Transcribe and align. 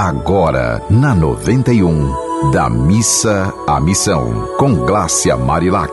Agora, 0.00 0.80
na 0.88 1.12
91, 1.12 2.52
da 2.52 2.70
missa 2.70 3.52
à 3.66 3.80
missão, 3.80 4.48
com 4.56 4.72
Glácia 4.86 5.36
Marilac. 5.36 5.90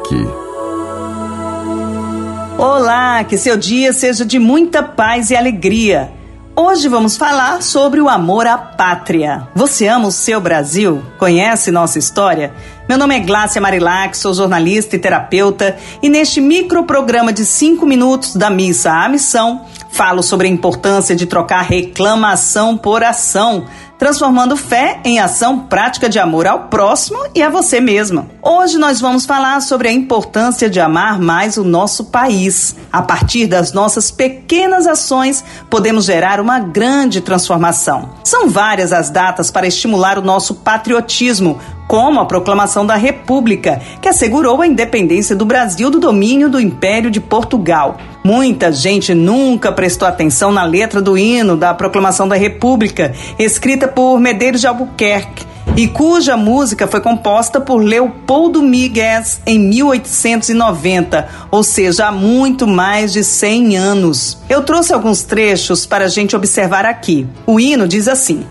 Olá, 2.55 3.23
que 3.23 3.35
seu 3.35 3.57
dia 3.57 3.91
seja 3.91 4.23
de 4.23 4.37
muita 4.37 4.83
paz 4.83 5.31
e 5.31 5.35
alegria. 5.35 6.11
Hoje 6.55 6.87
vamos 6.87 7.17
falar 7.17 7.63
sobre 7.63 7.99
o 7.99 8.07
amor 8.07 8.45
à 8.45 8.59
pátria. 8.59 9.47
Você 9.55 9.87
ama 9.87 10.09
o 10.09 10.11
seu 10.11 10.39
Brasil? 10.39 11.01
Conhece 11.17 11.71
nossa 11.71 11.97
história? 11.97 12.53
Meu 12.87 12.99
nome 12.99 13.15
é 13.15 13.19
Glácia 13.21 13.59
Marilac, 13.59 14.15
sou 14.15 14.35
jornalista 14.35 14.95
e 14.95 14.99
terapeuta 14.99 15.75
e 16.03 16.09
neste 16.09 16.39
microprograma 16.39 17.33
de 17.33 17.43
5 17.43 17.83
minutos 17.87 18.35
da 18.35 18.51
missa 18.51 18.91
à 18.91 19.09
missão, 19.09 19.65
falo 19.89 20.21
sobre 20.21 20.47
a 20.47 20.51
importância 20.51 21.15
de 21.15 21.25
trocar 21.25 21.63
reclamação 21.63 22.77
por 22.77 23.03
ação 23.03 23.65
transformando 24.05 24.55
fé 24.55 24.99
em 25.03 25.19
ação 25.19 25.61
prática 25.61 26.07
de 26.07 26.19
amor 26.19 26.45
ao 26.45 26.67
próximo 26.67 27.17
e 27.33 27.41
a 27.41 27.49
você 27.49 27.79
mesma. 27.79 28.27
Hoje 28.39 28.77
nós 28.77 29.01
vamos 29.01 29.25
falar 29.25 29.59
sobre 29.63 29.87
a 29.87 29.91
importância 29.91 30.69
de 30.69 30.79
amar 30.79 31.19
mais 31.19 31.57
o 31.57 31.63
nosso 31.63 32.05
país. 32.05 32.75
A 32.93 33.01
partir 33.01 33.47
das 33.47 33.73
nossas 33.73 34.11
pequenas 34.11 34.85
ações, 34.85 35.43
podemos 35.71 36.05
gerar 36.05 36.39
uma 36.39 36.59
grande 36.59 37.19
transformação. 37.19 38.11
São 38.23 38.47
várias 38.47 38.93
as 38.93 39.09
datas 39.09 39.49
para 39.49 39.65
estimular 39.65 40.19
o 40.19 40.21
nosso 40.21 40.53
patriotismo, 40.53 41.59
como 41.87 42.19
a 42.19 42.25
proclamação 42.25 42.85
da 42.85 42.95
República, 42.95 43.81
que 44.01 44.09
assegurou 44.09 44.61
a 44.61 44.67
independência 44.67 45.35
do 45.35 45.45
Brasil 45.45 45.89
do 45.89 45.99
domínio 45.99 46.49
do 46.49 46.59
Império 46.59 47.11
de 47.11 47.19
Portugal. 47.19 47.97
Muita 48.23 48.71
gente 48.71 49.13
nunca 49.13 49.71
prestou 49.71 50.07
atenção 50.07 50.51
na 50.51 50.63
letra 50.63 51.01
do 51.01 51.17
hino 51.17 51.55
da 51.55 51.73
proclamação 51.73 52.27
da 52.27 52.35
República, 52.35 53.13
escrita 53.37 53.87
por 53.87 54.19
Medeiros 54.19 54.61
de 54.61 54.67
Albuquerque 54.67 55.45
e 55.77 55.87
cuja 55.87 56.37
música 56.37 56.87
foi 56.87 57.01
composta 57.01 57.59
por 57.59 57.77
Leopoldo 57.83 58.61
Miguel 58.61 59.23
em 59.45 59.59
1890, 59.59 61.27
ou 61.51 61.63
seja, 61.63 62.07
há 62.07 62.11
muito 62.11 62.65
mais 62.65 63.11
de 63.11 63.23
100 63.23 63.77
anos. 63.77 64.37
Eu 64.49 64.63
trouxe 64.63 64.93
alguns 64.93 65.23
trechos 65.23 65.85
para 65.85 66.05
a 66.05 66.07
gente 66.07 66.35
observar 66.35 66.85
aqui. 66.85 67.27
O 67.45 67.59
hino 67.59 67.87
diz 67.87 68.07
assim: 68.07 68.45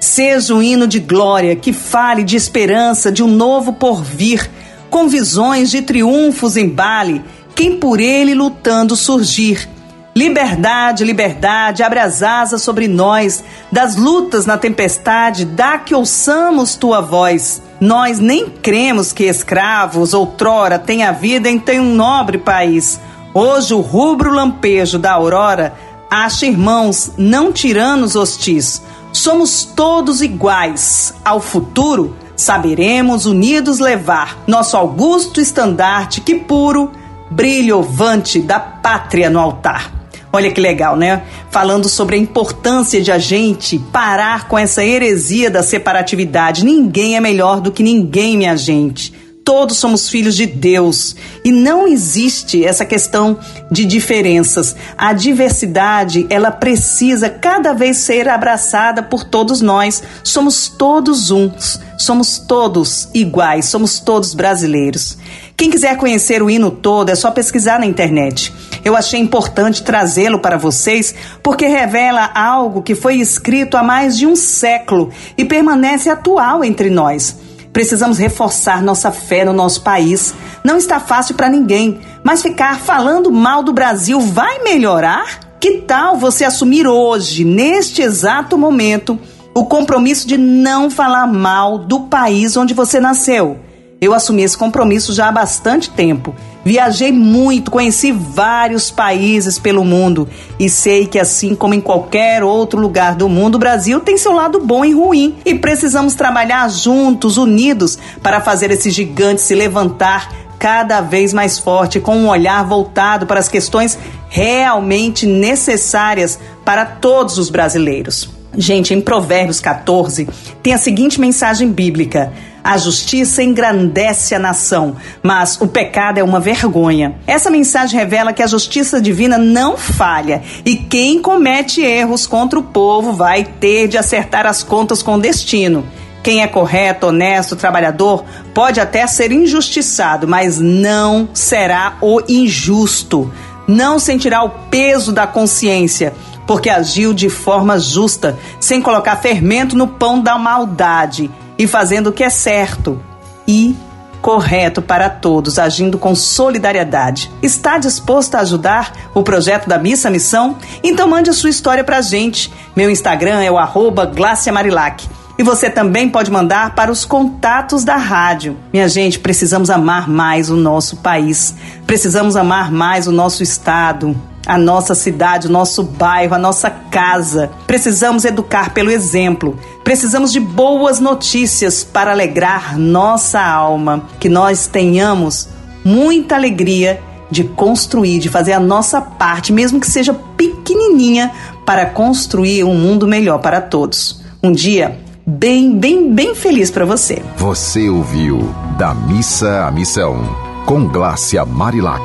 Seja 0.00 0.54
um 0.54 0.62
hino 0.62 0.86
de 0.86 1.00
glória 1.00 1.56
que 1.56 1.72
fale 1.72 2.22
de 2.22 2.36
esperança, 2.36 3.10
de 3.10 3.22
um 3.22 3.28
novo 3.28 3.72
porvir, 3.72 4.48
com 4.88 5.08
visões 5.08 5.70
de 5.70 5.82
triunfos 5.82 6.56
embale 6.56 7.22
quem 7.54 7.76
por 7.76 7.98
ele 7.98 8.34
lutando 8.34 8.94
surgir. 8.94 9.68
Liberdade, 10.14 11.04
liberdade, 11.04 11.82
abre 11.82 11.98
as 11.98 12.22
asas 12.22 12.62
sobre 12.62 12.88
nós, 12.88 13.42
das 13.70 13.96
lutas 13.96 14.46
na 14.46 14.56
tempestade, 14.56 15.44
dá 15.44 15.78
que 15.78 15.94
ouçamos 15.94 16.76
tua 16.76 17.00
voz. 17.00 17.62
Nós 17.80 18.18
nem 18.18 18.48
cremos 18.48 19.12
que 19.12 19.24
escravos 19.24 20.14
outrora 20.14 20.78
tenha 20.78 21.12
vida 21.12 21.48
em 21.48 21.58
tão 21.58 21.84
nobre 21.84 22.38
país. 22.38 23.00
Hoje 23.34 23.74
o 23.74 23.80
rubro 23.80 24.32
lampejo 24.32 24.98
da 24.98 25.12
aurora 25.12 25.74
acha 26.10 26.46
irmãos, 26.46 27.12
não 27.16 27.52
tiranos 27.52 28.16
hostis. 28.16 28.82
Somos 29.12 29.64
todos 29.64 30.22
iguais. 30.22 31.14
Ao 31.24 31.40
futuro, 31.40 32.16
saberemos 32.36 33.26
unidos 33.26 33.78
levar 33.78 34.38
nosso 34.46 34.76
augusto 34.76 35.40
estandarte 35.40 36.20
que 36.20 36.36
puro 36.36 36.92
brilho 37.30 37.78
ovante 37.78 38.38
da 38.40 38.60
pátria 38.60 39.28
no 39.28 39.40
altar. 39.40 39.92
Olha 40.30 40.50
que 40.50 40.60
legal, 40.60 40.94
né? 40.94 41.22
Falando 41.50 41.88
sobre 41.88 42.16
a 42.16 42.18
importância 42.18 43.00
de 43.00 43.10
a 43.10 43.18
gente 43.18 43.78
parar 43.78 44.46
com 44.46 44.58
essa 44.58 44.84
heresia 44.84 45.50
da 45.50 45.62
separatividade. 45.62 46.64
Ninguém 46.64 47.16
é 47.16 47.20
melhor 47.20 47.60
do 47.60 47.72
que 47.72 47.82
ninguém, 47.82 48.36
minha 48.36 48.56
gente 48.56 49.17
todos 49.48 49.78
somos 49.78 50.10
filhos 50.10 50.36
de 50.36 50.44
Deus 50.44 51.16
e 51.42 51.50
não 51.50 51.88
existe 51.88 52.62
essa 52.66 52.84
questão 52.84 53.38
de 53.70 53.86
diferenças. 53.86 54.76
A 54.94 55.14
diversidade, 55.14 56.26
ela 56.28 56.50
precisa 56.50 57.30
cada 57.30 57.72
vez 57.72 57.96
ser 57.96 58.28
abraçada 58.28 59.02
por 59.02 59.24
todos 59.24 59.62
nós. 59.62 60.02
Somos 60.22 60.68
todos 60.68 61.30
uns, 61.30 61.80
somos 61.96 62.38
todos 62.38 63.08
iguais, 63.14 63.64
somos 63.64 63.98
todos 63.98 64.34
brasileiros. 64.34 65.16
Quem 65.56 65.70
quiser 65.70 65.96
conhecer 65.96 66.42
o 66.42 66.50
hino 66.50 66.70
todo 66.70 67.08
é 67.08 67.14
só 67.14 67.30
pesquisar 67.30 67.80
na 67.80 67.86
internet. 67.86 68.52
Eu 68.84 68.94
achei 68.94 69.18
importante 69.18 69.82
trazê-lo 69.82 70.40
para 70.40 70.58
vocês 70.58 71.14
porque 71.42 71.66
revela 71.66 72.30
algo 72.34 72.82
que 72.82 72.94
foi 72.94 73.14
escrito 73.14 73.78
há 73.78 73.82
mais 73.82 74.18
de 74.18 74.26
um 74.26 74.36
século 74.36 75.08
e 75.38 75.44
permanece 75.46 76.10
atual 76.10 76.62
entre 76.62 76.90
nós. 76.90 77.47
Precisamos 77.72 78.18
reforçar 78.18 78.82
nossa 78.82 79.10
fé 79.12 79.44
no 79.44 79.52
nosso 79.52 79.82
país. 79.82 80.34
Não 80.64 80.76
está 80.76 80.98
fácil 80.98 81.34
para 81.34 81.48
ninguém, 81.48 82.00
mas 82.24 82.42
ficar 82.42 82.78
falando 82.78 83.30
mal 83.30 83.62
do 83.62 83.72
Brasil 83.72 84.20
vai 84.20 84.62
melhorar? 84.62 85.56
Que 85.60 85.78
tal 85.82 86.16
você 86.16 86.44
assumir 86.44 86.86
hoje, 86.86 87.44
neste 87.44 88.00
exato 88.00 88.56
momento, 88.56 89.18
o 89.54 89.64
compromisso 89.64 90.26
de 90.26 90.36
não 90.36 90.90
falar 90.90 91.26
mal 91.26 91.78
do 91.78 92.00
país 92.00 92.56
onde 92.56 92.74
você 92.74 93.00
nasceu? 93.00 93.58
Eu 94.00 94.14
assumi 94.14 94.42
esse 94.42 94.56
compromisso 94.56 95.12
já 95.12 95.28
há 95.28 95.32
bastante 95.32 95.90
tempo. 95.90 96.34
Viajei 96.68 97.10
muito, 97.10 97.70
conheci 97.70 98.12
vários 98.12 98.90
países 98.90 99.58
pelo 99.58 99.82
mundo 99.86 100.28
e 100.58 100.68
sei 100.68 101.06
que, 101.06 101.18
assim 101.18 101.54
como 101.54 101.72
em 101.72 101.80
qualquer 101.80 102.44
outro 102.44 102.78
lugar 102.78 103.14
do 103.14 103.26
mundo, 103.26 103.54
o 103.54 103.58
Brasil 103.58 104.00
tem 104.00 104.18
seu 104.18 104.32
lado 104.32 104.60
bom 104.60 104.84
e 104.84 104.92
ruim 104.92 105.38
e 105.46 105.54
precisamos 105.54 106.14
trabalhar 106.14 106.68
juntos, 106.68 107.38
unidos, 107.38 107.98
para 108.22 108.42
fazer 108.42 108.70
esse 108.70 108.90
gigante 108.90 109.40
se 109.40 109.54
levantar 109.54 110.30
cada 110.58 111.00
vez 111.00 111.32
mais 111.32 111.58
forte, 111.58 112.00
com 112.00 112.14
um 112.14 112.28
olhar 112.28 112.62
voltado 112.66 113.26
para 113.26 113.40
as 113.40 113.48
questões 113.48 113.98
realmente 114.28 115.26
necessárias 115.26 116.38
para 116.66 116.84
todos 116.84 117.38
os 117.38 117.48
brasileiros. 117.48 118.37
Gente, 118.56 118.94
em 118.94 119.00
Provérbios 119.00 119.60
14 119.60 120.28
tem 120.62 120.72
a 120.72 120.78
seguinte 120.78 121.20
mensagem 121.20 121.70
bíblica: 121.70 122.32
a 122.64 122.76
justiça 122.76 123.42
engrandece 123.42 124.34
a 124.34 124.38
nação, 124.38 124.96
mas 125.22 125.60
o 125.60 125.66
pecado 125.66 126.18
é 126.18 126.22
uma 126.22 126.40
vergonha. 126.40 127.16
Essa 127.26 127.50
mensagem 127.50 127.98
revela 127.98 128.32
que 128.32 128.42
a 128.42 128.46
justiça 128.46 129.00
divina 129.00 129.38
não 129.38 129.76
falha 129.76 130.42
e 130.64 130.76
quem 130.76 131.20
comete 131.20 131.80
erros 131.80 132.26
contra 132.26 132.58
o 132.58 132.62
povo 132.62 133.12
vai 133.12 133.44
ter 133.44 133.86
de 133.86 133.98
acertar 133.98 134.46
as 134.46 134.62
contas 134.62 135.02
com 135.02 135.14
o 135.14 135.20
destino. 135.20 135.84
Quem 136.22 136.42
é 136.42 136.46
correto, 136.46 137.06
honesto, 137.06 137.56
trabalhador 137.56 138.24
pode 138.52 138.80
até 138.80 139.06
ser 139.06 139.30
injustiçado, 139.30 140.26
mas 140.26 140.58
não 140.58 141.28
será 141.32 141.96
o 142.02 142.20
injusto. 142.28 143.32
Não 143.66 143.98
sentirá 143.98 144.42
o 144.42 144.50
peso 144.70 145.12
da 145.12 145.26
consciência, 145.26 146.14
porque 146.48 146.70
agiu 146.70 147.12
de 147.12 147.28
forma 147.28 147.78
justa, 147.78 148.38
sem 148.58 148.80
colocar 148.80 149.16
fermento 149.16 149.76
no 149.76 149.86
pão 149.86 150.18
da 150.18 150.38
maldade 150.38 151.30
e 151.58 151.66
fazendo 151.66 152.06
o 152.06 152.12
que 152.12 152.24
é 152.24 152.30
certo 152.30 152.98
e 153.46 153.76
correto 154.22 154.80
para 154.80 155.10
todos, 155.10 155.58
agindo 155.58 155.98
com 155.98 156.14
solidariedade. 156.14 157.30
Está 157.42 157.76
disposto 157.76 158.34
a 158.34 158.40
ajudar 158.40 158.92
o 159.12 159.22
projeto 159.22 159.68
da 159.68 159.78
Missa 159.78 160.08
Missão? 160.08 160.56
Então 160.82 161.06
mande 161.06 161.28
a 161.28 161.34
sua 161.34 161.50
história 161.50 161.84
para 161.84 161.98
a 161.98 162.02
gente. 162.02 162.50
Meu 162.74 162.88
Instagram 162.90 163.42
é 163.42 163.50
o 163.50 163.58
arroba 163.58 164.10
Marilac. 164.50 165.06
E 165.38 165.42
você 165.44 165.70
também 165.70 166.08
pode 166.08 166.32
mandar 166.32 166.74
para 166.74 166.90
os 166.90 167.04
contatos 167.04 167.84
da 167.84 167.94
rádio. 167.94 168.56
Minha 168.72 168.88
gente, 168.88 169.20
precisamos 169.20 169.70
amar 169.70 170.08
mais 170.08 170.50
o 170.50 170.56
nosso 170.56 170.96
país. 170.96 171.54
Precisamos 171.86 172.34
amar 172.34 172.72
mais 172.72 173.06
o 173.06 173.12
nosso 173.12 173.44
estado, 173.44 174.20
a 174.44 174.58
nossa 174.58 174.96
cidade, 174.96 175.46
o 175.46 175.50
nosso 175.50 175.84
bairro, 175.84 176.34
a 176.34 176.38
nossa 176.38 176.68
casa. 176.68 177.52
Precisamos 177.68 178.24
educar 178.24 178.74
pelo 178.74 178.90
exemplo. 178.90 179.56
Precisamos 179.84 180.32
de 180.32 180.40
boas 180.40 180.98
notícias 180.98 181.84
para 181.84 182.10
alegrar 182.10 182.76
nossa 182.76 183.40
alma. 183.40 184.08
Que 184.18 184.28
nós 184.28 184.66
tenhamos 184.66 185.48
muita 185.84 186.34
alegria 186.34 187.00
de 187.30 187.44
construir, 187.44 188.18
de 188.18 188.28
fazer 188.28 188.54
a 188.54 188.60
nossa 188.60 189.00
parte, 189.00 189.52
mesmo 189.52 189.78
que 189.78 189.88
seja 189.88 190.12
pequenininha, 190.12 191.30
para 191.64 191.86
construir 191.86 192.64
um 192.64 192.74
mundo 192.74 193.06
melhor 193.06 193.38
para 193.38 193.60
todos. 193.60 194.20
Um 194.42 194.50
dia 194.50 195.06
bem, 195.28 195.78
bem, 195.78 196.14
bem 196.14 196.34
feliz 196.34 196.70
para 196.70 196.86
você. 196.86 197.22
Você 197.36 197.90
ouviu 197.90 198.38
Da 198.78 198.94
Missa 198.94 199.66
à 199.66 199.70
Missão, 199.70 200.16
com 200.64 200.88
Glácia 200.88 201.44
Marilac. 201.44 202.02